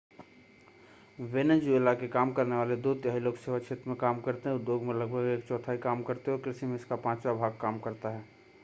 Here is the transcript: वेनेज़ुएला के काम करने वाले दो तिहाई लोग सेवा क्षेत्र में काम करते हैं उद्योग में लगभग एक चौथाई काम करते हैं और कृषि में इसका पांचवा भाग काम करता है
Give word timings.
वेनेज़ुएला 1.19 1.93
के 1.93 2.07
काम 2.07 2.31
करने 2.31 2.55
वाले 2.55 2.75
दो 2.75 2.93
तिहाई 2.93 3.19
लोग 3.19 3.35
सेवा 3.37 3.59
क्षेत्र 3.59 3.89
में 3.89 3.97
काम 3.97 4.21
करते 4.21 4.49
हैं 4.49 4.55
उद्योग 4.55 4.83
में 4.83 4.93
लगभग 4.93 5.27
एक 5.29 5.47
चौथाई 5.47 5.77
काम 5.77 6.03
करते 6.03 6.31
हैं 6.31 6.37
और 6.37 6.43
कृषि 6.43 6.65
में 6.65 6.75
इसका 6.75 6.95
पांचवा 6.95 7.33
भाग 7.33 7.57
काम 7.61 7.79
करता 7.79 8.09
है 8.09 8.25